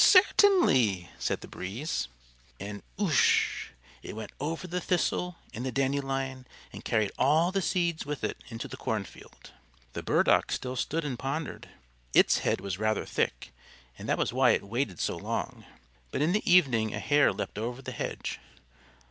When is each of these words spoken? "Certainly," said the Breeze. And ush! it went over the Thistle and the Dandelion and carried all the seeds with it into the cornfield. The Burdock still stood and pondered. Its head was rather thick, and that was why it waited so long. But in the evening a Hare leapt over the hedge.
"Certainly," 0.03 1.11
said 1.19 1.41
the 1.41 1.47
Breeze. 1.47 2.07
And 2.59 2.81
ush! 2.97 3.69
it 4.01 4.15
went 4.15 4.31
over 4.39 4.65
the 4.65 4.81
Thistle 4.81 5.35
and 5.53 5.63
the 5.63 5.71
Dandelion 5.71 6.47
and 6.73 6.83
carried 6.83 7.11
all 7.19 7.51
the 7.51 7.61
seeds 7.61 8.03
with 8.03 8.23
it 8.23 8.43
into 8.49 8.67
the 8.67 8.77
cornfield. 8.77 9.51
The 9.93 10.01
Burdock 10.01 10.51
still 10.51 10.75
stood 10.75 11.05
and 11.05 11.19
pondered. 11.19 11.69
Its 12.15 12.39
head 12.39 12.61
was 12.61 12.79
rather 12.79 13.05
thick, 13.05 13.53
and 13.95 14.09
that 14.09 14.17
was 14.17 14.33
why 14.33 14.53
it 14.53 14.63
waited 14.63 14.99
so 14.99 15.17
long. 15.17 15.65
But 16.09 16.23
in 16.23 16.31
the 16.31 16.51
evening 16.51 16.95
a 16.95 16.99
Hare 16.99 17.31
leapt 17.31 17.59
over 17.59 17.83
the 17.83 17.91
hedge. 17.91 18.39